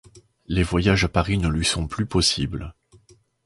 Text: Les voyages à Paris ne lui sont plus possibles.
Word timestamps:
Les 0.47 0.63
voyages 0.63 1.03
à 1.03 1.09
Paris 1.09 1.37
ne 1.37 1.47
lui 1.47 1.63
sont 1.63 1.85
plus 1.87 2.07
possibles. 2.07 2.73